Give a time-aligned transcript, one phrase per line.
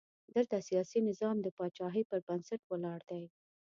[0.35, 3.23] دلته سیاسي نظام د پاچاهۍ پر بنسټ ولاړ دی.